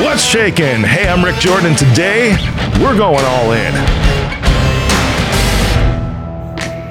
What's 0.00 0.24
shaking? 0.24 0.82
Hey, 0.82 1.06
I'm 1.08 1.24
Rick 1.24 1.36
Jordan. 1.36 1.76
Today, 1.76 2.32
we're 2.80 2.96
going 2.96 3.24
all 3.24 3.52
in. 3.52 3.72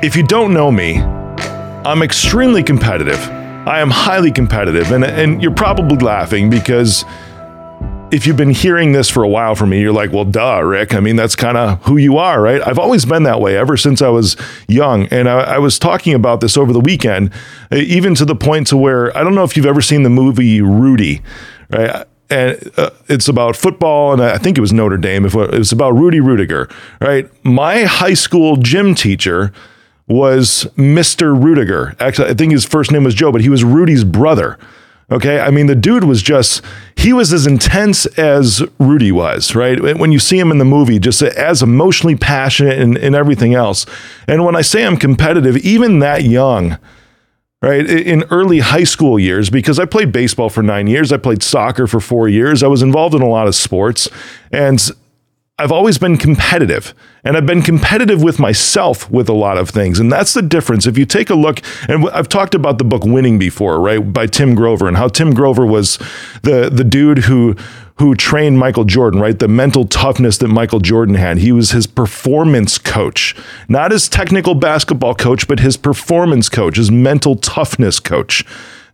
If 0.01 0.15
you 0.15 0.23
don't 0.23 0.53
know 0.53 0.71
me, 0.71 0.99
I'm 0.99 2.01
extremely 2.01 2.63
competitive. 2.63 3.19
I 3.67 3.81
am 3.81 3.89
highly 3.89 4.31
competitive, 4.31 4.91
and, 4.91 5.03
and 5.03 5.41
you're 5.41 5.53
probably 5.53 5.97
laughing 5.97 6.49
because 6.49 7.03
if 8.11 8.25
you've 8.25 8.37
been 8.37 8.51
hearing 8.51 8.93
this 8.93 9.09
for 9.09 9.21
a 9.21 9.27
while 9.27 9.55
from 9.55 9.71
me, 9.71 9.81
you're 9.81 9.91
like, 9.91 10.13
well, 10.13 10.25
duh, 10.25 10.61
Rick. 10.61 10.93
I 10.93 11.01
mean, 11.01 11.17
that's 11.17 11.35
kind 11.35 11.57
of 11.57 11.83
who 11.83 11.97
you 11.97 12.17
are, 12.17 12.41
right? 12.41 12.65
I've 12.65 12.79
always 12.79 13.03
been 13.03 13.23
that 13.23 13.41
way 13.41 13.57
ever 13.57 13.75
since 13.75 14.01
I 14.01 14.07
was 14.07 14.37
young. 14.69 15.07
And 15.07 15.27
I, 15.27 15.55
I, 15.55 15.57
was 15.57 15.77
talking 15.77 16.13
about 16.13 16.39
this 16.39 16.55
over 16.55 16.71
the 16.71 16.79
weekend, 16.79 17.31
even 17.69 18.15
to 18.15 18.23
the 18.23 18.35
point 18.35 18.67
to 18.67 18.77
where 18.77 19.15
I 19.17 19.23
don't 19.23 19.35
know 19.35 19.43
if 19.43 19.57
you've 19.57 19.65
ever 19.65 19.81
seen 19.81 20.03
the 20.03 20.09
movie 20.09 20.61
Rudy, 20.61 21.21
right? 21.69 22.05
And 22.29 22.71
uh, 22.77 22.89
it's 23.09 23.27
about 23.27 23.55
football, 23.55 24.13
and 24.13 24.23
I 24.23 24.37
think 24.37 24.57
it 24.57 24.61
was 24.61 24.73
Notre 24.73 24.97
Dame. 24.97 25.25
If 25.25 25.35
it 25.35 25.51
was 25.51 25.71
about 25.71 25.91
Rudy 25.91 26.19
Ruettiger, 26.19 26.73
right? 26.99 27.29
My 27.45 27.83
high 27.83 28.13
school 28.13 28.55
gym 28.57 28.95
teacher 28.95 29.51
was 30.07 30.65
Mr. 30.75 31.37
Ruettiger. 31.39 31.99
Actually, 31.99 32.29
I 32.29 32.33
think 32.33 32.51
his 32.51 32.65
first 32.65 32.91
name 32.91 33.03
was 33.03 33.15
Joe, 33.15 33.31
but 33.31 33.41
he 33.41 33.49
was 33.49 33.63
Rudy's 33.63 34.03
brother. 34.03 34.57
Okay. 35.11 35.39
I 35.39 35.49
mean, 35.51 35.67
the 35.67 35.75
dude 35.75 36.05
was 36.05 36.23
just, 36.23 36.63
he 36.95 37.13
was 37.13 37.33
as 37.33 37.45
intense 37.45 38.05
as 38.17 38.63
Rudy 38.79 39.11
was, 39.11 39.53
right? 39.53 39.79
When 39.97 40.11
you 40.11 40.19
see 40.19 40.39
him 40.39 40.49
in 40.49 40.57
the 40.57 40.65
movie, 40.65 40.97
just 40.97 41.21
as 41.21 41.61
emotionally 41.61 42.15
passionate 42.15 42.79
and, 42.79 42.97
and 42.97 43.13
everything 43.13 43.53
else. 43.53 43.85
And 44.27 44.43
when 44.43 44.55
I 44.55 44.61
say 44.61 44.85
I'm 44.85 44.97
competitive, 44.97 45.57
even 45.57 45.99
that 45.99 46.23
young, 46.23 46.77
right? 47.63 47.89
In 47.89 48.23
early 48.29 48.59
high 48.59 48.83
school 48.83 49.17
years, 49.17 49.49
because 49.49 49.79
I 49.79 49.85
played 49.85 50.11
baseball 50.11 50.49
for 50.49 50.61
nine 50.61 50.87
years, 50.87 51.13
I 51.13 51.17
played 51.17 51.41
soccer 51.41 51.87
for 51.87 52.01
four 52.01 52.27
years, 52.27 52.61
I 52.61 52.67
was 52.67 52.81
involved 52.81 53.15
in 53.15 53.21
a 53.21 53.27
lot 53.27 53.47
of 53.47 53.55
sports, 53.55 54.09
and 54.51 54.91
I've 55.57 55.71
always 55.71 55.97
been 55.97 56.17
competitive. 56.17 56.93
And 57.23 57.37
I've 57.37 57.45
been 57.45 57.61
competitive 57.61 58.21
with 58.21 58.37
myself 58.37 59.09
with 59.09 59.29
a 59.29 59.33
lot 59.33 59.57
of 59.57 59.69
things. 59.69 59.97
And 59.97 60.11
that's 60.11 60.33
the 60.33 60.41
difference. 60.41 60.85
If 60.85 60.97
you 60.97 61.05
take 61.05 61.29
a 61.29 61.35
look, 61.35 61.61
and 61.87 62.09
I've 62.09 62.27
talked 62.27 62.53
about 62.53 62.79
the 62.79 62.83
book 62.83 63.05
Winning 63.05 63.39
before, 63.39 63.79
right? 63.79 63.99
By 63.99 64.25
Tim 64.27 64.55
Grover, 64.55 64.87
and 64.89 64.97
how 64.97 65.07
Tim 65.07 65.33
Grover 65.33 65.65
was 65.65 65.97
the, 66.41 66.69
the 66.73 66.83
dude 66.83 67.19
who 67.19 67.55
who 67.99 68.15
trained 68.15 68.57
Michael 68.57 68.85
Jordan, 68.85 69.19
right? 69.19 69.37
The 69.37 69.47
mental 69.47 69.85
toughness 69.85 70.37
that 70.39 70.47
Michael 70.47 70.79
Jordan 70.79 71.15
had. 71.15 71.37
He 71.37 71.51
was 71.51 71.71
his 71.71 71.85
performance 71.85 72.77
coach, 72.77 73.35
not 73.69 73.91
his 73.91 74.09
technical 74.09 74.55
basketball 74.55 75.13
coach, 75.13 75.47
but 75.47 75.59
his 75.59 75.77
performance 75.77 76.49
coach, 76.49 76.77
his 76.77 76.89
mental 76.89 77.35
toughness 77.35 77.99
coach. 77.99 78.43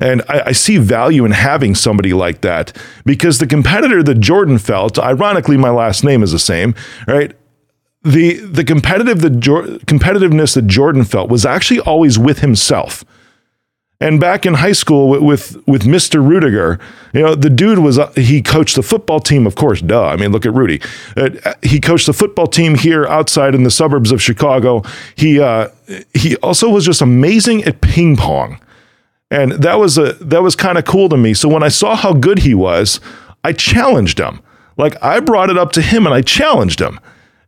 And 0.01 0.21
I, 0.29 0.43
I, 0.47 0.51
see 0.53 0.77
value 0.77 1.25
in 1.25 1.31
having 1.31 1.75
somebody 1.75 2.13
like 2.13 2.39
that 2.41 2.75
because 3.05 3.39
the 3.39 3.47
competitor 3.47 4.01
that 4.01 4.19
Jordan 4.19 4.57
felt, 4.57 4.97
ironically, 4.97 5.57
my 5.57 5.69
last 5.69 6.05
name 6.05 6.23
is 6.23 6.31
the 6.31 6.39
same, 6.39 6.73
right? 7.05 7.33
The 8.03 8.35
the 8.35 8.63
competitive 8.63 9.19
the 9.19 9.29
competitiveness 9.29 10.55
that 10.55 10.67
Jordan 10.67 11.03
felt 11.03 11.29
was 11.29 11.45
actually 11.45 11.81
always 11.81 12.17
with 12.17 12.39
himself. 12.39 13.03
And 14.01 14.17
back 14.17 14.45
in 14.45 14.53
high 14.53 14.71
school 14.71 15.09
with, 15.09 15.21
with, 15.21 15.67
with 15.67 15.83
Mr. 15.83 16.25
Ruettiger, 16.25 16.79
you 17.13 17.21
know, 17.21 17.35
the 17.35 17.49
dude 17.49 17.79
was, 17.79 17.99
uh, 17.99 18.11
he 18.15 18.41
coached 18.41 18.77
the 18.77 18.83
football 18.83 19.19
team, 19.19 19.45
of 19.45 19.55
course, 19.55 19.81
duh. 19.81 20.05
I 20.05 20.15
mean, 20.15 20.31
look 20.31 20.45
at 20.45 20.53
Rudy. 20.53 20.81
Uh, 21.17 21.31
he 21.61 21.81
coached 21.81 22.05
the 22.05 22.13
football 22.13 22.47
team 22.47 22.75
here 22.75 23.05
outside 23.07 23.53
in 23.55 23.63
the 23.63 23.71
suburbs 23.71 24.11
of 24.11 24.21
Chicago. 24.21 24.83
He, 25.15 25.41
uh, 25.41 25.67
he 26.13 26.37
also 26.37 26.69
was 26.69 26.85
just 26.85 27.01
amazing 27.01 27.65
at 27.65 27.81
ping 27.81 28.15
pong. 28.15 28.61
And 29.31 29.51
that 29.51 29.79
was 29.79 29.97
a, 29.97 30.13
that 30.13 30.41
was 30.41 30.55
kind 30.55 30.77
of 30.77 30.85
cool 30.85 31.09
to 31.09 31.17
me. 31.17 31.33
So 31.33 31.49
when 31.49 31.61
I 31.61 31.67
saw 31.67 31.95
how 31.95 32.13
good 32.13 32.39
he 32.39 32.55
was, 32.55 33.01
I 33.43 33.51
challenged 33.51 34.17
him. 34.17 34.41
Like 34.77 34.95
I 35.03 35.19
brought 35.19 35.49
it 35.49 35.57
up 35.57 35.73
to 35.73 35.81
him 35.81 36.05
and 36.05 36.15
I 36.15 36.21
challenged 36.21 36.79
him. 36.79 36.99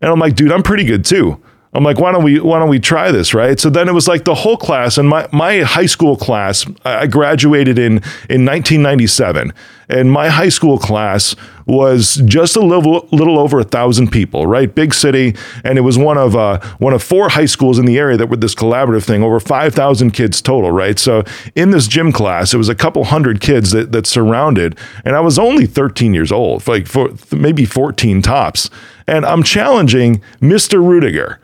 And 0.01 0.11
I'm 0.11 0.19
like, 0.19 0.35
dude, 0.35 0.51
I'm 0.51 0.63
pretty 0.63 0.83
good 0.83 1.05
too. 1.05 1.41
I'm 1.73 1.85
like, 1.85 1.99
why 1.99 2.11
don't 2.11 2.23
we 2.23 2.39
why 2.39 2.59
don't 2.59 2.69
we 2.69 2.79
try 2.79 3.11
this, 3.11 3.33
right? 3.33 3.57
So 3.57 3.69
then 3.69 3.87
it 3.87 3.93
was 3.93 4.05
like 4.05 4.25
the 4.25 4.35
whole 4.35 4.57
class, 4.57 4.97
and 4.97 5.07
my 5.07 5.27
my 5.31 5.59
high 5.59 5.85
school 5.85 6.17
class, 6.17 6.65
I 6.83 7.07
graduated 7.07 7.79
in 7.79 7.93
in 8.29 8.45
1997, 8.45 9.53
and 9.87 10.11
my 10.11 10.27
high 10.27 10.49
school 10.49 10.77
class 10.77 11.33
was 11.65 12.15
just 12.25 12.57
a 12.57 12.59
little 12.59 13.07
little 13.13 13.39
over 13.39 13.61
a 13.61 13.63
thousand 13.63 14.11
people, 14.11 14.47
right? 14.47 14.75
Big 14.75 14.93
city, 14.93 15.33
and 15.63 15.77
it 15.77 15.81
was 15.81 15.97
one 15.97 16.17
of 16.17 16.35
uh, 16.35 16.59
one 16.79 16.91
of 16.91 17.01
four 17.01 17.29
high 17.29 17.45
schools 17.45 17.79
in 17.79 17.85
the 17.85 17.97
area 17.97 18.17
that 18.17 18.27
were 18.27 18.35
this 18.35 18.53
collaborative 18.53 19.05
thing. 19.05 19.23
Over 19.23 19.39
5,000 19.39 20.11
kids 20.11 20.41
total, 20.41 20.71
right? 20.71 20.99
So 20.99 21.23
in 21.55 21.71
this 21.71 21.87
gym 21.87 22.11
class, 22.11 22.53
it 22.53 22.57
was 22.57 22.67
a 22.67 22.75
couple 22.75 23.05
hundred 23.05 23.39
kids 23.39 23.71
that 23.71 23.93
that 23.93 24.05
surrounded, 24.05 24.77
and 25.05 25.15
I 25.15 25.21
was 25.21 25.39
only 25.39 25.67
13 25.67 26.13
years 26.13 26.33
old, 26.33 26.67
like 26.67 26.85
for, 26.87 27.11
maybe 27.31 27.63
14 27.63 28.21
tops, 28.21 28.69
and 29.07 29.25
I'm 29.25 29.43
challenging 29.43 30.21
Mr. 30.41 30.81
Ruettiger 30.81 31.37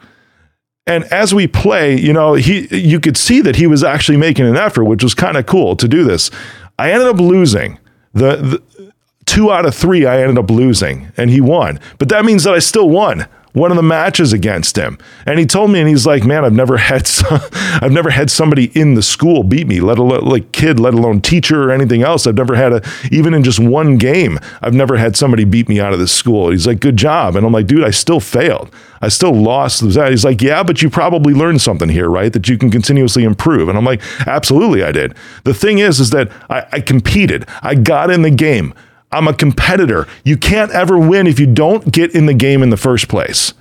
and 0.88 1.04
as 1.06 1.34
we 1.34 1.48
play, 1.48 2.00
you 2.00 2.14
know, 2.14 2.34
he 2.34 2.68
you 2.76 3.00
could 3.00 3.18
see 3.18 3.42
that 3.42 3.58
he 3.58 3.68
was 3.68 3.84
actually 3.84 4.18
making 4.18 4.46
an 4.46 4.56
effort, 4.56 4.86
which 4.86 5.04
was 5.04 5.14
kind 5.14 5.38
of 5.38 5.46
cool 5.46 5.76
to 5.76 5.88
do 5.88 6.04
this. 6.04 6.32
I 6.80 6.92
ended 6.92 7.08
up 7.08 7.20
losing. 7.20 7.80
The, 8.14 8.38
the 8.38 8.94
two 9.26 9.52
out 9.52 9.66
of 9.66 9.76
three 9.76 10.06
I 10.06 10.22
ended 10.22 10.38
up 10.38 10.50
losing, 10.50 11.12
and 11.18 11.30
he 11.30 11.42
won. 11.42 11.80
But 12.00 12.10
that 12.10 12.26
means 12.26 12.46
that 12.46 12.54
I 12.54 12.60
still 12.60 12.90
won 12.90 13.28
one 13.54 13.72
of 13.72 13.78
the 13.78 13.84
matches 13.84 14.34
against 14.34 14.78
him. 14.78 14.98
And 15.26 15.40
he 15.40 15.46
told 15.46 15.72
me, 15.72 15.80
and 15.80 15.90
he's 15.90 16.06
like, 16.06 16.24
man, 16.24 16.46
I've 16.46 16.54
never 16.54 16.78
had, 16.78 17.08
some, 17.18 17.40
I've 17.52 17.92
never 17.92 18.10
had 18.10 18.30
somebody 18.30 18.66
in 18.80 18.94
the 18.94 19.02
school 19.02 19.44
beat 19.44 19.68
me, 19.68 19.80
let 19.80 19.98
alone 19.98 20.26
like 20.26 20.52
kid, 20.52 20.80
let 20.80 20.94
alone 20.94 21.22
teacher 21.22 21.64
or 21.64 21.72
anything 21.72 22.04
else. 22.04 22.28
I've 22.28 22.36
never 22.36 22.56
had 22.56 22.74
a, 22.74 22.82
even 23.12 23.34
in 23.34 23.44
just 23.44 23.60
one 23.60 23.98
game, 23.98 24.40
I've 24.62 24.74
never 24.74 24.98
had 24.98 25.16
somebody 25.16 25.46
beat 25.46 25.70
me 25.70 25.80
out 25.80 25.94
of 25.94 26.00
the 26.00 26.08
school. 26.08 26.52
He's 26.52 26.68
like, 26.68 26.80
good 26.80 26.98
job. 26.98 27.36
And 27.36 27.46
I'm 27.46 27.52
like, 27.52 27.68
dude, 27.68 27.84
I 27.84 27.92
still 27.92 28.20
failed. 28.20 28.72
I 29.02 29.10
still 29.10 29.34
lost. 29.34 29.82
He's 29.82 30.26
like, 30.26 30.42
yeah, 30.42 30.64
but 30.64 30.82
you 30.82 30.90
probably 30.90 31.34
learned 31.34 31.62
something 31.62 31.90
here, 31.90 32.10
right? 32.10 32.34
That 32.34 32.50
you 32.50 32.58
can 32.58 32.72
continuously 32.72 33.24
improve. 33.24 33.70
And 33.70 33.78
I'm 33.78 33.86
like, 33.86 34.02
absolutely, 34.28 34.84
I 34.84 34.92
did. 34.92 35.16
The 35.44 35.54
thing 35.54 35.80
is, 35.80 36.00
is 36.00 36.10
that 36.12 36.32
I, 36.50 36.66
I 36.72 36.82
competed. 36.82 37.46
I 37.62 37.76
got 37.76 38.10
in 38.10 38.24
the 38.24 38.32
game. 38.32 38.74
I'm 39.12 39.28
a 39.28 39.34
competitor. 39.34 40.08
You 40.24 40.38
can't 40.38 40.72
ever 40.72 40.98
win 40.98 41.28
if 41.28 41.40
you 41.40 41.48
don't 41.48 41.92
get 41.92 42.14
in 42.14 42.26
the 42.26 42.34
game 42.34 42.62
in 42.62 42.70
the 42.70 42.78
first 42.78 43.08
place. 43.08 43.54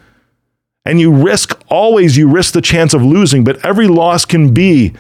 And 0.85 1.01
you 1.01 1.13
risk 1.13 1.61
always 1.69 2.17
you 2.17 2.29
risk 2.29 2.55
the 2.55 2.61
chance 2.61 2.95
of 2.95 3.03
losing, 3.03 3.45
but 3.45 3.65
every 3.65 3.89
loss 3.89 4.25
can 4.25 4.55
be 4.55 4.95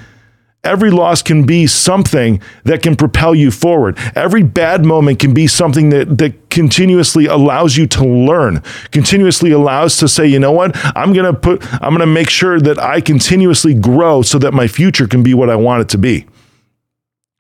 every 0.67 0.91
loss 0.91 1.23
can 1.23 1.47
be 1.47 1.67
something 1.67 2.43
that 2.65 2.83
can 2.83 2.97
propel 2.97 3.35
you 3.35 3.51
forward. 3.51 3.97
Every 4.17 4.43
bad 4.43 4.85
moment 4.85 5.21
can 5.21 5.33
be 5.33 5.47
something 5.47 5.91
that 5.91 6.19
that 6.19 6.51
continuously 6.51 7.27
allows 7.27 7.77
you 7.77 7.87
to 7.87 8.05
learn, 8.05 8.63
continuously 8.91 9.53
allows 9.53 9.97
to 9.99 10.09
say, 10.09 10.27
you 10.27 10.39
know 10.39 10.53
what? 10.53 10.73
I'm 10.97 11.13
going 11.13 11.33
to 11.33 11.39
put 11.39 11.63
I'm 11.75 11.91
going 11.91 12.01
to 12.01 12.07
make 12.07 12.31
sure 12.31 12.61
that 12.61 12.79
I 12.79 13.01
continuously 13.01 13.75
grow 13.75 14.23
so 14.23 14.39
that 14.39 14.53
my 14.53 14.67
future 14.67 15.07
can 15.07 15.23
be 15.23 15.35
what 15.35 15.51
I 15.51 15.57
want 15.57 15.83
it 15.83 15.89
to 15.91 15.99
be. 15.99 16.27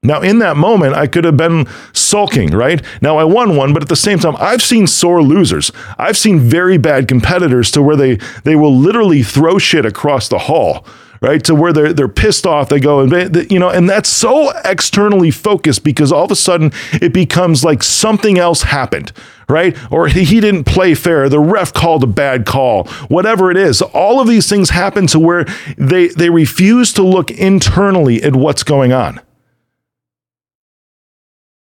Now, 0.06 0.22
in 0.22 0.38
that 0.38 0.56
moment, 0.56 0.94
I 0.94 1.06
could 1.06 1.24
have 1.24 1.36
been 1.36 1.66
sulking, 1.92 2.50
right? 2.50 2.80
Now, 3.02 3.18
I 3.18 3.24
won 3.24 3.56
one, 3.56 3.72
but 3.72 3.82
at 3.82 3.88
the 3.88 3.96
same 3.96 4.18
time, 4.18 4.36
I've 4.38 4.62
seen 4.62 4.86
sore 4.86 5.22
losers. 5.22 5.72
I've 5.98 6.16
seen 6.16 6.40
very 6.40 6.78
bad 6.78 7.08
competitors 7.08 7.70
to 7.72 7.82
where 7.82 7.96
they, 7.96 8.16
they 8.44 8.56
will 8.56 8.74
literally 8.74 9.22
throw 9.22 9.58
shit 9.58 9.84
across 9.84 10.28
the 10.28 10.38
hall, 10.38 10.86
right? 11.20 11.42
To 11.44 11.54
where 11.54 11.72
they're, 11.72 11.92
they're 11.92 12.08
pissed 12.08 12.46
off. 12.46 12.68
They 12.68 12.78
go, 12.78 13.00
and 13.00 13.50
you 13.50 13.58
know, 13.58 13.68
and 13.68 13.88
that's 13.90 14.08
so 14.08 14.50
externally 14.64 15.30
focused 15.30 15.82
because 15.82 16.12
all 16.12 16.24
of 16.24 16.30
a 16.30 16.36
sudden 16.36 16.72
it 16.92 17.12
becomes 17.12 17.64
like 17.64 17.82
something 17.82 18.38
else 18.38 18.62
happened, 18.62 19.12
right? 19.48 19.76
Or 19.90 20.06
he 20.06 20.40
didn't 20.40 20.64
play 20.64 20.94
fair. 20.94 21.28
The 21.28 21.40
ref 21.40 21.72
called 21.72 22.04
a 22.04 22.08
bad 22.08 22.46
call, 22.46 22.84
whatever 23.08 23.50
it 23.50 23.56
is. 23.56 23.82
All 23.82 24.20
of 24.20 24.28
these 24.28 24.48
things 24.48 24.70
happen 24.70 25.06
to 25.08 25.18
where 25.18 25.46
they, 25.76 26.08
they 26.08 26.30
refuse 26.30 26.92
to 26.92 27.02
look 27.02 27.30
internally 27.30 28.22
at 28.22 28.36
what's 28.36 28.62
going 28.62 28.92
on. 28.92 29.20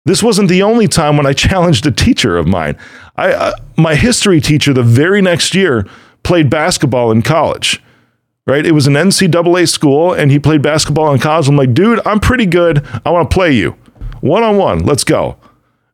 This 0.06 0.24
wasn't 0.24 0.50
the 0.50 0.64
only 0.64 0.88
time 0.88 1.18
when 1.18 1.26
I 1.26 1.34
challenged 1.48 1.86
a 1.86 1.92
teacher 1.92 2.38
of 2.38 2.48
mine. 2.48 2.78
I, 3.16 3.34
uh, 3.34 3.54
my 3.78 3.96
history 3.96 4.40
teacher, 4.40 4.74
the 4.74 4.84
very 4.84 5.22
next 5.22 5.56
year, 5.56 5.88
played 6.24 6.50
basketball 6.50 7.12
in 7.12 7.22
college. 7.22 7.81
Right? 8.48 8.66
It 8.66 8.74
was 8.74 8.86
an 8.86 8.94
NCAA 8.94 9.68
school, 9.68 10.13
and 10.13 10.30
he 10.30 10.38
played 10.38 10.62
basketball 10.62 11.12
in 11.12 11.19
college. 11.19 11.48
I'm 11.48 11.56
like, 11.56 11.74
dude, 11.74 12.00
I'm 12.06 12.19
pretty 12.19 12.46
good. 12.46 12.86
I 13.04 13.10
want 13.10 13.30
to 13.30 13.34
play 13.34 13.52
you 13.52 13.72
one 14.22 14.44
on 14.44 14.57
one. 14.57 14.80
Let's 14.86 15.04
go. 15.04 15.38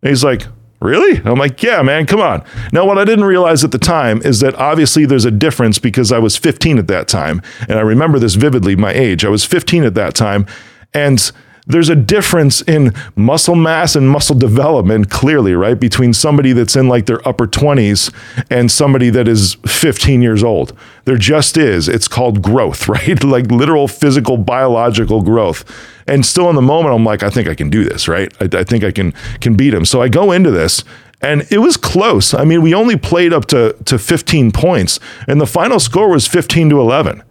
And 0.02 0.10
he's 0.10 0.24
like, 0.24 0.48
Really? 0.81 1.22
I'm 1.24 1.38
like, 1.38 1.62
yeah, 1.62 1.84
man, 1.84 2.07
come 2.07 2.22
on. 2.22 2.44
Now, 2.74 2.88
what 2.88 2.98
I 2.98 3.06
didn't 3.06 3.25
realize 3.25 3.64
at 3.64 3.72
the 3.72 3.78
time 3.78 4.19
is 4.24 4.40
that 4.40 4.56
obviously 4.56 5.06
there's 5.06 5.25
a 5.25 5.31
difference 5.31 5.78
because 5.78 6.12
I 6.12 6.18
was 6.18 6.38
15 6.38 6.80
at 6.80 6.88
that 6.88 7.07
time. 7.07 7.40
And 7.69 7.78
I 7.78 7.81
remember 7.81 8.18
this 8.18 8.34
vividly, 8.34 8.75
my 8.75 8.92
age. 8.92 9.24
I 9.24 9.30
was 9.30 9.46
15 9.46 9.84
at 9.84 9.94
that 9.94 10.16
time. 10.16 10.48
And 10.92 11.31
there's 11.71 11.89
a 11.89 11.95
difference 11.95 12.62
in 12.62 12.94
muscle 13.15 13.56
mass 13.56 13.95
and 13.95 14.09
muscle 14.09 14.35
development, 14.35 15.09
clearly, 15.09 15.53
right? 15.53 15.79
Between 15.79 16.13
somebody 16.13 16.53
that's 16.53 16.75
in 16.75 16.88
like 16.88 17.06
their 17.06 17.25
upper 17.27 17.47
20s 17.47 18.13
and 18.50 18.69
somebody 18.71 19.09
that 19.09 19.27
is 19.27 19.56
15 19.65 20.21
years 20.21 20.44
old. 20.44 20.77
There 21.06 21.18
just 21.18 21.57
is. 21.57 21.89
It's 21.89 22.07
called 22.07 22.41
growth, 22.41 22.88
right? 22.95 23.23
like 23.23 23.51
literal 23.51 23.88
physical, 23.88 24.38
biological 24.38 25.21
growth. 25.21 25.63
And 26.07 26.25
still 26.25 26.50
in 26.50 26.56
the 26.56 26.62
moment, 26.62 26.95
I'm 26.95 27.06
like, 27.06 27.23
I 27.23 27.29
think 27.29 27.47
I 27.47 27.56
can 27.56 27.69
do 27.69 27.83
this, 27.83 28.07
right? 28.07 28.33
I, 28.41 28.59
I 28.59 28.63
think 28.63 28.83
I 28.83 28.91
can 28.91 29.13
can 29.39 29.56
beat 29.56 29.73
him. 29.73 29.85
So 29.85 30.01
I 30.01 30.09
go 30.09 30.31
into 30.31 30.51
this 30.51 30.83
And 31.21 31.45
it 31.51 31.59
was 31.59 31.77
close. 31.77 32.33
I 32.33 32.44
mean, 32.45 32.62
we 32.62 32.73
only 32.73 32.97
played 32.97 33.31
up 33.31 33.45
to, 33.47 33.75
to 33.85 34.00
15 34.00 34.51
points, 34.51 35.00
and 35.27 35.39
the 35.39 35.45
final 35.45 35.79
score 35.79 36.09
was 36.09 36.27
15 36.27 36.71
to 36.71 36.79
11. 36.79 37.21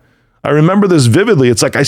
I 0.42 0.50
remember 0.50 0.88
this 0.88 1.04
vividly. 1.06 1.50
It's 1.50 1.62
like 1.62 1.76
I, 1.76 1.84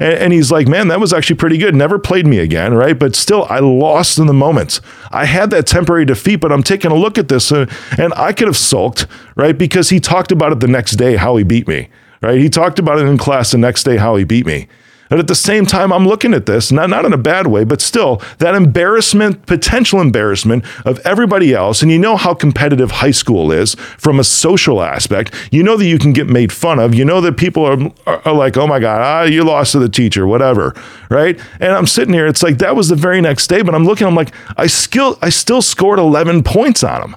and 0.00 0.30
he's 0.32 0.50
like, 0.50 0.68
man, 0.68 0.88
that 0.88 1.00
was 1.00 1.14
actually 1.14 1.36
pretty 1.36 1.56
good. 1.56 1.74
Never 1.74 1.98
played 1.98 2.26
me 2.26 2.38
again, 2.38 2.74
right? 2.74 2.98
But 2.98 3.16
still, 3.16 3.46
I 3.48 3.60
lost 3.60 4.18
in 4.18 4.26
the 4.26 4.34
moment. 4.34 4.80
I 5.10 5.24
had 5.24 5.48
that 5.50 5.66
temporary 5.66 6.04
defeat, 6.04 6.36
but 6.36 6.52
I'm 6.52 6.62
taking 6.62 6.90
a 6.90 6.94
look 6.94 7.16
at 7.16 7.28
this, 7.28 7.50
uh, 7.50 7.66
and 7.96 8.12
I 8.14 8.32
could 8.32 8.48
have 8.48 8.56
sulked, 8.56 9.06
right? 9.34 9.56
Because 9.56 9.88
he 9.88 9.98
talked 9.98 10.30
about 10.30 10.52
it 10.52 10.60
the 10.60 10.68
next 10.68 10.92
day 10.92 11.16
how 11.16 11.36
he 11.36 11.44
beat 11.44 11.66
me, 11.66 11.88
right? 12.20 12.38
He 12.38 12.50
talked 12.50 12.78
about 12.78 12.98
it 12.98 13.06
in 13.06 13.16
class 13.16 13.52
the 13.52 13.58
next 13.58 13.84
day 13.84 13.96
how 13.96 14.16
he 14.16 14.24
beat 14.24 14.44
me. 14.44 14.68
And 15.10 15.20
at 15.20 15.28
the 15.28 15.34
same 15.34 15.66
time, 15.66 15.92
I'm 15.92 16.06
looking 16.06 16.34
at 16.34 16.46
this, 16.46 16.72
not, 16.72 16.90
not 16.90 17.04
in 17.04 17.12
a 17.12 17.18
bad 17.18 17.46
way, 17.46 17.64
but 17.64 17.80
still 17.80 18.20
that 18.38 18.54
embarrassment, 18.54 19.46
potential 19.46 20.00
embarrassment 20.00 20.64
of 20.84 20.98
everybody 21.00 21.54
else. 21.54 21.82
And 21.82 21.90
you 21.90 21.98
know 21.98 22.16
how 22.16 22.34
competitive 22.34 22.90
high 22.90 23.10
school 23.10 23.52
is 23.52 23.74
from 23.74 24.18
a 24.18 24.24
social 24.24 24.82
aspect. 24.82 25.34
You 25.50 25.62
know 25.62 25.76
that 25.76 25.86
you 25.86 25.98
can 25.98 26.12
get 26.12 26.26
made 26.26 26.52
fun 26.52 26.78
of. 26.78 26.94
You 26.94 27.04
know 27.04 27.20
that 27.20 27.36
people 27.36 27.64
are, 27.64 27.78
are, 28.06 28.22
are 28.26 28.34
like, 28.34 28.56
oh 28.56 28.66
my 28.66 28.78
God, 28.78 29.00
ah, 29.00 29.22
you 29.22 29.44
lost 29.44 29.72
to 29.72 29.78
the 29.78 29.88
teacher, 29.88 30.26
whatever. 30.26 30.74
Right. 31.10 31.38
And 31.60 31.72
I'm 31.72 31.86
sitting 31.86 32.14
here, 32.14 32.26
it's 32.26 32.42
like 32.42 32.58
that 32.58 32.74
was 32.74 32.88
the 32.88 32.96
very 32.96 33.20
next 33.20 33.46
day, 33.46 33.62
but 33.62 33.74
I'm 33.74 33.84
looking, 33.84 34.06
I'm 34.06 34.14
like, 34.14 34.34
I 34.56 34.66
still, 34.66 35.18
I 35.22 35.28
still 35.28 35.62
scored 35.62 35.98
11 35.98 36.42
points 36.42 36.82
on 36.82 37.02
him. 37.02 37.16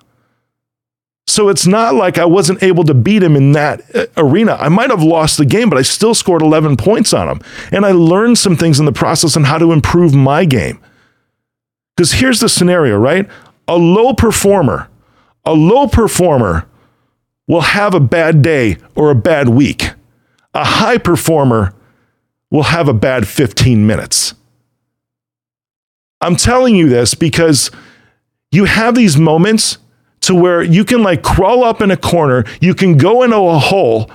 So 1.30 1.48
it's 1.50 1.68
not 1.68 1.94
like 1.94 2.18
I 2.18 2.26
wasn't 2.26 2.64
able 2.64 2.84
to 2.86 2.96
beat 2.96 3.22
him 3.22 3.36
in 3.36 3.52
that 3.52 3.84
uh, 3.96 4.08
arena. 4.18 4.56
I 4.56 4.68
might 4.68 4.90
have 4.90 5.04
lost 5.04 5.38
the 5.38 5.46
game, 5.46 5.70
but 5.70 5.78
I 5.78 5.84
still 5.84 6.16
scored 6.16 6.42
11 6.42 6.76
points 6.76 7.14
on 7.14 7.30
him. 7.30 7.40
And 7.72 7.86
I 7.86 7.92
learned 7.92 8.40
some 8.40 8.56
things 8.56 8.80
in 8.80 8.88
the 8.88 8.92
process 8.92 9.38
on 9.38 9.44
how 9.44 9.60
to 9.60 9.72
improve 9.72 10.16
my 10.16 10.46
game. 10.46 10.82
Because 11.96 12.14
here's 12.14 12.40
the 12.40 12.50
scenario, 12.50 12.98
right? 12.98 13.30
A 13.68 13.78
low 13.78 14.14
performer, 14.14 14.90
a 15.46 15.54
low 15.54 15.88
performer 15.88 16.68
will 17.48 17.62
have 17.62 17.94
a 17.94 18.00
bad 18.00 18.42
day 18.42 18.78
or 18.96 19.12
a 19.12 19.16
bad 19.16 19.50
week. 19.50 19.92
A 20.56 20.64
high 20.64 20.98
performer 20.98 21.76
will 22.50 22.64
have 22.64 22.88
a 22.88 22.94
bad 22.94 23.28
15 23.28 23.86
minutes. 23.86 24.34
I'm 26.22 26.36
telling 26.36 26.76
you 26.76 26.90
this 26.90 27.14
because 27.14 27.70
you 28.52 28.66
have 28.66 28.96
these 28.96 29.16
moments 29.16 29.78
to 30.22 30.36
where 30.36 30.62
you 30.62 30.84
can 30.84 31.04
like 31.04 31.24
crawl 31.24 31.64
up 31.64 31.82
in 31.82 31.92
a 31.92 31.98
corner, 31.98 32.46
you 32.62 32.74
can 32.74 32.98
go 32.98 33.24
into 33.24 33.38
a 33.38 33.60
hole, 33.60 34.10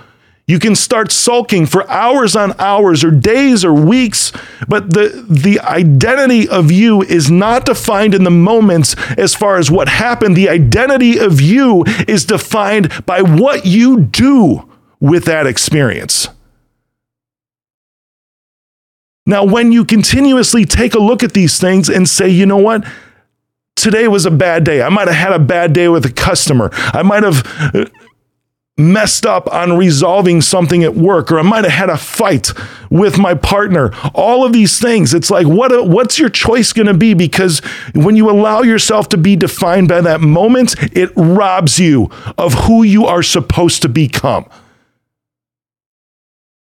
you 0.47 0.59
can 0.59 0.75
start 0.75 1.11
sulking 1.11 1.65
for 1.65 1.89
hours 1.91 2.37
on 2.37 2.53
hours 2.59 3.03
or 3.03 3.11
days 3.11 3.65
or 3.65 3.73
weeks, 3.73 4.31
but 4.69 4.93
the 4.93 5.25
the 5.29 5.59
identity 5.61 6.47
of 6.47 6.71
you 6.71 7.03
is 7.03 7.31
not 7.31 7.65
defined 7.65 8.15
in 8.15 8.25
the 8.25 8.31
moments 8.31 8.95
as 9.17 9.35
far 9.35 9.57
as 9.57 9.71
what 9.71 9.89
happened. 9.89 10.37
The 10.37 10.51
identity 10.51 11.19
of 11.19 11.41
you 11.41 11.85
is 12.07 12.27
defined 12.27 13.07
by 13.07 13.23
what 13.23 13.65
you 13.65 14.01
do 14.01 14.69
with 15.01 15.25
that 15.25 15.47
experience. 15.47 16.29
Now, 19.27 19.45
when 19.45 19.73
you 19.73 19.87
continuously 19.87 20.67
take 20.67 20.95
a 20.95 20.99
look 20.99 21.23
at 21.23 21.33
these 21.33 21.59
things 21.59 21.89
and 21.89 22.07
say, 22.07 22.29
you 22.29 22.45
know 22.45 22.59
what? 22.59 22.85
Today 23.77 24.09
was 24.09 24.27
a 24.27 24.31
bad 24.31 24.65
day. 24.65 24.83
I 24.83 24.89
might 24.89 25.09
have 25.09 25.17
had 25.17 25.33
a 25.33 25.39
bad 25.39 25.73
day 25.73 25.89
with 25.89 26.05
a 26.07 26.13
customer. 26.13 26.71
I 26.73 27.03
might 27.03 27.23
have 27.23 27.47
uh, 27.75 27.85
messed 28.77 29.25
up 29.25 29.53
on 29.53 29.77
resolving 29.77 30.41
something 30.41 30.83
at 30.83 30.95
work 30.97 31.31
or 31.31 31.39
I 31.39 31.43
might 31.43 31.65
have 31.65 31.73
had 31.73 31.91
a 31.91 31.97
fight 31.97 32.53
with 32.91 33.19
my 33.19 33.35
partner. 33.35 33.93
All 34.15 34.45
of 34.45 34.53
these 34.53 34.81
things. 34.81 35.15
It's 35.15 35.31
like 35.31 35.47
what 35.47 35.89
what's 35.89 36.19
your 36.19 36.29
choice 36.29 36.73
going 36.73 36.89
to 36.89 36.95
be 36.95 37.15
because 37.15 37.61
when 37.95 38.17
you 38.17 38.31
allow 38.31 38.63
yourself 38.63 39.09
to 39.11 39.17
be 39.17 39.37
defined 39.37 39.89
by 39.89 40.01
that 40.01 40.21
moment, 40.21 40.75
it 40.97 41.11
robs 41.17 41.79
you 41.79 42.11
of 42.37 42.55
who 42.55 42.83
you 42.83 43.07
are 43.07 43.23
supposed 43.23 43.83
to 43.83 43.89
become. 43.89 44.47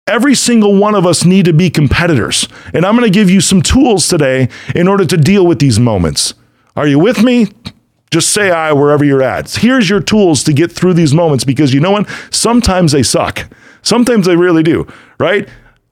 Every 0.09 0.37
single 0.37 0.77
one 0.79 0.95
of 0.95 1.05
us 1.05 1.25
need 1.25 1.47
to 1.47 1.53
be 1.53 1.69
competitors. 1.69 2.47
And 2.73 2.87
I'm 2.87 2.97
going 2.97 3.11
to 3.11 3.19
give 3.19 3.29
you 3.29 3.41
some 3.41 3.61
tools 3.61 4.07
today 4.07 4.49
in 4.73 4.87
order 4.87 5.05
to 5.05 5.17
deal 5.17 5.45
with 5.45 5.59
these 5.59 5.81
moments. 5.81 6.35
Are 6.77 6.87
you 6.87 6.99
with 6.99 7.23
me? 7.23 7.49
Just 8.11 8.31
say 8.31 8.51
I 8.51 8.73
wherever 8.73 9.05
you're 9.05 9.23
at. 9.23 9.51
Here's 9.51 9.91
your 9.91 10.01
tools 10.01 10.45
to 10.45 10.53
get 10.53 10.71
through 10.71 10.95
these 10.95 11.13
moments 11.13 11.45
because 11.45 11.75
you 11.75 11.81
know 11.81 11.91
what? 11.91 12.09
Sometimes 12.31 12.93
they 12.93 13.03
suck. 13.03 13.49
Sometimes 13.83 14.27
they 14.27 14.37
really 14.37 14.63
do, 14.63 14.87
right? 15.19 15.49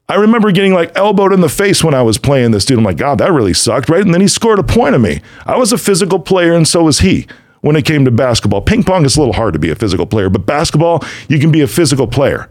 I 0.08 0.16
remember 0.16 0.52
getting 0.52 0.75
like 0.75 0.92
elbowed 0.96 1.32
in 1.32 1.40
the 1.40 1.48
face 1.48 1.82
when 1.82 1.94
I 1.94 2.02
was 2.02 2.19
playing 2.19 2.50
this 2.50 2.66
dude. 2.66 2.78
I'm 2.78 2.84
like, 2.84 2.98
God, 2.98 3.19
that 3.19 3.32
really 3.32 3.54
sucked, 3.54 3.88
right? 3.88 4.02
And 4.02 4.12
then 4.12 4.20
he 4.20 4.28
scored 4.28 4.58
a 4.58 4.62
point 4.62 4.94
on 4.94 5.02
me. 5.02 5.22
I 5.46 5.56
was 5.56 5.72
a 5.72 5.78
physical 5.78 6.19
player, 6.19 6.52
and 6.52 6.69
so 6.69 6.84
was 6.84 7.00
he 7.00 7.26
when 7.62 7.76
it 7.76 7.87
came 7.87 8.04
to 8.04 8.10
basketball. 8.10 8.60
Ping 8.60 8.82
pong 8.82 9.06
is 9.06 9.16
a 9.16 9.20
little 9.20 9.32
hard 9.32 9.54
to 9.54 9.58
be 9.58 9.70
a 9.70 9.75
physical 9.75 10.04
player, 10.04 10.28
but 10.28 10.44
basketball, 10.44 11.02
you 11.28 11.38
can 11.38 11.50
be 11.50 11.62
a 11.62 11.66
physical 11.66 12.06
player. 12.06 12.50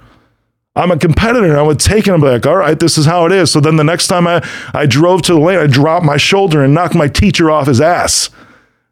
I'm 0.75 0.89
a 0.89 0.97
competitor 0.97 1.45
and 1.45 1.57
I 1.57 1.61
would 1.61 1.79
take 1.79 2.07
it 2.07 2.15
be 2.15 2.27
like, 2.27 2.47
all 2.47 2.55
right, 2.55 2.79
this 2.79 2.97
is 2.97 3.05
how 3.05 3.27
it 3.27 3.31
is. 3.31 3.51
So 3.51 3.59
then 3.59 3.75
the 3.75 3.83
next 3.83 4.07
time 4.07 4.25
I, 4.25 4.43
I 4.73 4.87
drove 4.87 5.21
to 5.23 5.33
the 5.33 5.39
lane, 5.39 5.59
I 5.59 5.67
dropped 5.67 6.03
my 6.03 6.17
shoulder 6.17 6.63
and 6.63 6.73
knocked 6.73 6.95
my 6.95 7.07
teacher 7.07 7.51
off 7.51 7.67
his 7.67 7.79
ass. 7.79 8.31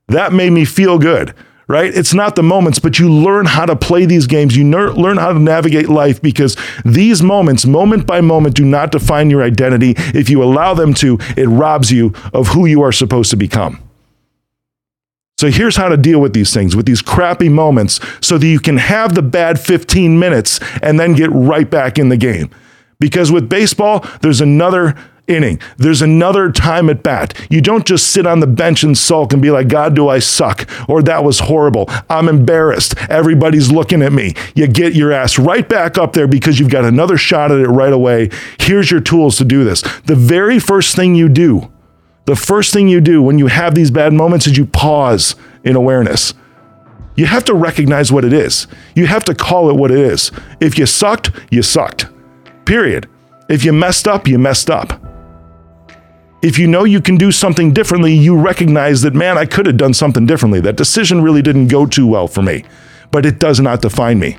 That 0.08 0.32
made 0.32 0.52
me 0.52 0.64
feel 0.64 1.00
good, 1.00 1.34
right? 1.68 1.92
It's 1.92 2.14
not 2.14 2.36
the 2.36 2.44
moments, 2.44 2.78
but 2.78 3.00
you 3.00 3.12
learn 3.12 3.48
how 3.48 3.66
to 3.66 3.76
play 3.76 4.06
these 4.06 4.28
games. 4.28 4.56
You 4.56 4.64
ner- 4.64 4.94
learn 4.94 5.18
how 5.18 5.34
to 5.34 5.40
navigate 5.40 5.90
life 5.90 6.22
because 6.22 6.56
these 6.86 7.24
moments, 7.24 7.66
moment 7.66 8.06
by 8.06 8.22
moment, 8.22 8.56
do 8.56 8.66
not 8.66 8.92
define 8.92 9.32
your 9.32 9.42
identity. 9.42 9.96
If 9.98 10.30
you 10.30 10.44
allow 10.44 10.76
them 10.76 10.94
to, 10.96 11.18
it 11.36 11.48
robs 11.48 11.92
you 11.92 12.14
of 12.32 12.50
who 12.50 12.68
you 12.68 12.84
are 12.84 12.92
supposed 12.92 13.32
to 13.32 13.38
become. 13.38 13.82
So 15.42 15.50
here's 15.50 15.76
how 15.76 15.90
to 15.90 15.98
deal 15.98 16.22
with 16.22 16.34
these 16.34 16.54
things, 16.54 16.76
with 16.76 16.86
these 16.86 17.02
crappy 17.02 17.50
moments, 17.50 18.00
so 18.22 18.38
that 18.38 18.46
you 18.46 18.60
can 18.60 18.78
have 18.78 19.16
the 19.16 19.24
bad 19.24 19.60
15 19.60 20.20
minutes 20.20 20.60
and 20.84 21.00
then 21.00 21.14
get 21.14 21.32
right 21.32 21.68
back 21.68 21.98
in 21.98 22.10
the 22.10 22.16
game. 22.16 22.52
Because 23.00 23.32
with 23.32 23.50
baseball, 23.50 24.06
there's 24.22 24.40
another 24.40 24.96
inning. 25.26 25.60
There's 25.78 26.04
another 26.04 26.52
time 26.52 26.92
at 26.92 27.02
bat. 27.02 27.34
You 27.50 27.60
don't 27.60 27.88
just 27.88 28.12
sit 28.12 28.28
on 28.28 28.40
the 28.40 28.46
bench 28.46 28.84
and 28.84 28.96
sulk 28.96 29.34
and 29.34 29.42
be 29.42 29.50
like, 29.50 29.68
God, 29.68 29.96
do 29.96 30.10
I 30.10 30.20
suck? 30.20 30.70
Or 30.88 31.02
that 31.02 31.24
was 31.24 31.40
horrible. 31.40 31.86
I'm 32.08 32.30
embarrassed. 32.30 32.94
Everybody's 33.10 33.72
looking 33.72 34.04
at 34.04 34.14
me. 34.14 34.36
You 34.54 34.68
get 34.68 34.94
your 34.94 35.12
ass 35.12 35.40
right 35.40 35.68
back 35.68 35.98
up 35.98 36.14
there 36.14 36.28
because 36.28 36.60
you've 36.60 36.70
got 36.70 36.86
another 36.86 37.18
shot 37.18 37.52
at 37.52 37.62
it 37.62 37.68
right 37.68 37.94
away. 37.94 38.30
Here's 38.60 38.92
your 38.92 39.02
tools 39.02 39.40
to 39.40 39.46
do 39.46 39.64
this. 39.64 39.82
The 40.06 40.16
very 40.16 40.60
first 40.60 40.96
thing 40.96 41.16
you 41.16 41.30
do 41.30 41.72
the 42.32 42.36
first 42.38 42.72
thing 42.72 42.88
you 42.88 43.02
do 43.02 43.22
when 43.22 43.38
you 43.38 43.48
have 43.48 43.76
these 43.76 43.92
bad 43.92 44.14
moments 44.14 44.48
is 44.48 44.58
you 44.58 44.66
pause 44.66 45.36
in 45.66 45.76
awareness. 45.76 46.34
You 47.18 47.26
have 47.26 47.44
to 47.44 47.54
recognize 47.54 48.10
what 48.10 48.24
it 48.24 48.32
is. 48.32 48.68
You 48.96 49.06
have 49.06 49.26
to 49.26 49.36
call 49.36 49.70
it 49.70 49.76
what 49.76 49.92
it 49.92 49.98
is. 49.98 50.32
If 50.62 50.80
you 50.80 50.86
sucked, 50.86 51.32
you 51.50 51.62
sucked. 51.62 52.06
Period. 52.64 53.10
If 53.50 53.66
you 53.66 53.74
messed 53.74 54.08
up, 54.08 54.30
you 54.30 54.40
messed 54.40 54.70
up. 54.70 55.04
If 56.42 56.58
you 56.58 56.68
know 56.68 56.86
you 56.86 57.02
can 57.02 57.18
do 57.18 57.34
something 57.34 57.74
differently, 57.74 58.14
you 58.14 58.40
recognize 58.40 59.02
that, 59.02 59.14
man, 59.14 59.38
I 59.38 59.46
could 59.46 59.66
have 59.66 59.76
done 59.76 59.94
something 59.94 60.26
differently. 60.26 60.62
That 60.62 60.78
decision 60.78 61.22
really 61.22 61.42
didn't 61.42 61.68
go 61.68 61.86
too 61.86 62.08
well 62.08 62.30
for 62.30 62.42
me, 62.42 62.64
but 63.12 63.26
it 63.26 63.40
does 63.40 63.60
not 63.60 63.82
define 63.82 64.20
me. 64.20 64.38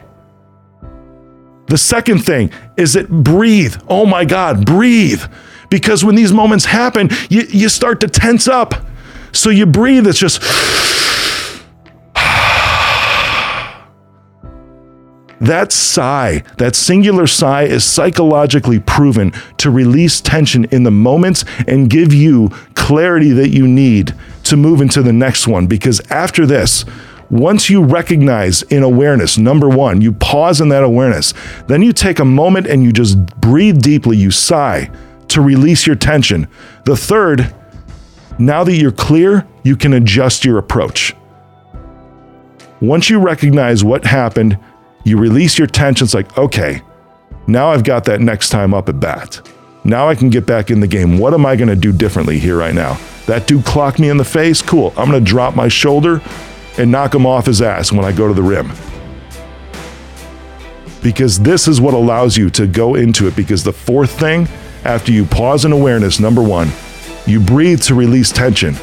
The 1.73 1.79
second 1.79 2.19
thing 2.19 2.51
is 2.77 2.93
that 2.93 3.09
breathe. 3.09 3.77
Oh 3.89 4.05
my 4.05 4.27
God, 4.27 4.67
breathe 4.67 5.23
because 5.71 6.05
when 6.05 6.15
these 6.15 6.31
moments 6.31 6.67
happen, 6.67 7.09
you, 7.31 7.45
you 7.49 7.71
start 7.71 7.99
to 8.01 8.09
tense 8.09 8.47
up. 8.47 8.75
So 9.33 9.49
you 9.49 9.65
breathe, 9.65 10.07
it's 10.07 10.19
just. 10.19 10.43
That 15.41 15.73
sigh, 15.73 16.45
that 16.59 16.77
singular 16.77 17.27
sigh, 17.27 17.65
is 17.65 17.85
psychologically 17.85 18.79
proven 18.79 19.33
to 19.57 19.71
release 19.71 20.21
tension 20.21 20.67
in 20.67 20.85
the 20.85 20.93
moments 20.93 21.45
and 21.67 21.91
give 21.91 22.13
you 22.15 22.51
clarity 22.75 23.31
that 23.31 23.49
you 23.49 23.67
need 23.67 24.15
to 24.45 24.57
move 24.57 24.81
into 24.81 25.03
the 25.03 25.13
next 25.13 25.49
one. 25.49 25.67
Because 25.67 26.01
after 26.11 26.47
this, 26.47 26.85
once 27.33 27.71
you 27.71 27.83
recognize 27.83 28.61
in 28.65 28.83
awareness, 28.83 29.39
number 29.39 29.67
one, 29.67 30.03
you 30.03 30.13
pause 30.13 30.61
in 30.61 30.69
that 30.69 30.85
awareness, 30.85 31.33
then 31.67 31.81
you 31.81 31.91
take 31.91 32.19
a 32.19 32.25
moment 32.25 32.67
and 32.67 32.85
you 32.85 32.93
just 32.93 33.25
breathe 33.41 33.81
deeply, 33.81 34.19
you 34.19 34.31
sigh 34.31 34.91
to 35.29 35.41
release 35.41 35.87
your 35.87 35.97
tension. 35.97 36.47
The 36.85 36.95
third, 36.95 37.55
now 38.39 38.65
that 38.65 38.77
you're 38.77 38.93
clear, 38.93 39.47
you 39.63 39.77
can 39.77 39.95
adjust 39.95 40.45
your 40.45 40.59
approach. 40.59 41.17
Once 42.83 43.09
you 43.09 43.19
recognize 43.19 43.83
what 43.83 44.05
happened, 44.05 44.59
you 45.05 45.17
release 45.17 45.57
your 45.57 45.69
tension. 45.69 46.05
It's 46.05 46.13
like, 46.13 46.37
okay, 46.37 46.83
now 47.47 47.71
I've 47.71 47.85
got 47.85 48.05
that 48.05 48.21
next 48.21 48.51
time 48.51 48.75
up 48.75 48.91
at 48.91 49.01
bat. 49.01 49.41
Now 49.85 50.07
I 50.07 50.15
can 50.17 50.29
get 50.29 50.45
back 50.45 50.71
in 50.71 50.81
the 50.81 50.87
game. 50.87 51.17
What 51.17 51.33
am 51.33 51.47
I 51.47 51.57
going 51.57 51.71
to 51.71 51.77
do 51.77 51.93
differently 51.93 52.39
here 52.39 52.59
right 52.59 52.75
now? 52.75 53.01
That 53.25 53.47
dude 53.47 53.65
clocked 53.65 53.99
me 53.99 54.11
in 54.11 54.19
the 54.19 54.25
face. 54.25 54.61
Cool. 54.61 54.93
I'm 54.99 55.09
going 55.09 55.25
to 55.25 55.31
drop 55.31 55.57
my 55.57 55.69
shoulder 55.69 56.21
and 56.79 56.91
knock 56.91 57.15
him 57.15 57.27
off 57.27 57.47
his 57.47 57.61
ass 57.63 57.93
when 57.93 58.05
I 58.05 58.13
go 58.13 58.29
to 58.29 58.35
the 58.35 58.43
rim. 58.43 58.71
Because 61.03 61.41
this 61.41 61.67
is 61.69 61.81
what 61.81 61.95
allows 61.95 62.37
you 62.37 62.49
to 62.51 62.67
go 62.67 62.95
into 62.95 63.27
it. 63.27 63.35
Because 63.35 63.65
the 63.65 63.73
fourth 63.73 64.19
thing 64.19 64.47
after 64.85 65.13
you 65.13 65.25
pause 65.25 65.65
in 65.65 65.73
awareness, 65.73 66.21
number 66.21 66.43
one, 66.43 66.69
you 67.27 67.41
breathe 67.41 67.83
to 67.83 67.95
release 67.95 68.31
tension. 68.31 68.77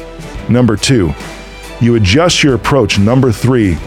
Number 0.48 0.76
two, 0.76 1.12
You 1.80 1.94
adjust 1.94 2.42
your 2.42 2.54
approach. 2.54 2.98
Number 2.98 3.32
three. 3.32 3.78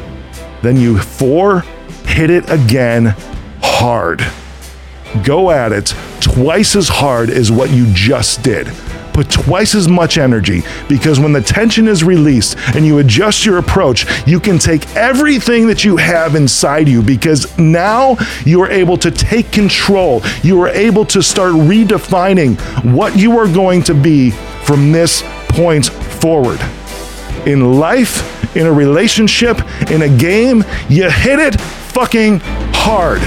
Then 0.64 0.78
you 0.78 0.98
four, 0.98 1.60
hit 2.06 2.30
it 2.32 2.50
again 2.50 3.16
hard. 3.62 4.26
Go 5.24 5.52
at 5.52 5.72
it 5.72 5.94
twice 6.20 6.76
as 6.76 6.90
hard 6.90 7.30
as 7.30 7.52
what 7.52 7.70
you 7.70 7.86
just 7.94 8.42
did. 8.42 8.68
Put 9.14 9.30
twice 9.30 9.76
as 9.76 9.88
much 9.88 10.18
energy 10.18 10.64
because 10.90 11.20
when 11.20 11.34
the 11.34 11.42
tension 11.42 11.88
is 11.88 12.04
released 12.04 12.58
and 12.76 12.86
you 12.86 12.98
adjust 12.98 13.46
your 13.46 13.60
approach, 13.60 14.06
you 14.28 14.40
can 14.40 14.58
take 14.58 14.88
everything 14.96 15.68
that 15.68 15.84
you 15.84 15.98
have 15.98 16.36
inside 16.36 16.88
you 16.88 17.02
because 17.02 17.58
now 17.58 18.18
you 18.44 18.62
are 18.62 18.72
able 18.72 18.98
to 18.98 19.12
take 19.12 19.52
control. 19.52 20.22
You 20.42 20.62
are 20.62 20.70
able 20.70 21.06
to 21.06 21.22
start 21.22 21.54
redefining 21.54 22.60
what 22.94 23.16
you 23.16 23.38
are 23.38 23.48
going 23.48 23.84
to 23.84 23.94
be 23.94 24.32
from 24.64 24.92
this 24.92 25.24
point 25.50 25.86
forward. 25.86 26.60
In 27.46 27.74
life, 27.80 28.56
in 28.56 28.66
a 28.66 28.74
relationship, 28.74 29.60
in 29.92 30.04
a 30.04 30.18
game, 30.18 30.64
you 30.90 31.10
hit 31.10 31.40
it 31.40 31.60
fucking 31.62 32.40
hard. 32.74 33.22